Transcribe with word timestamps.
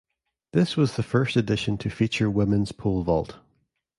This 0.53 0.75
was 0.75 0.95
the 0.95 1.03
first 1.03 1.35
edition 1.35 1.77
to 1.77 1.87
feature 1.91 2.27
women's 2.27 2.71
pole 2.71 3.03
vault. 3.03 3.37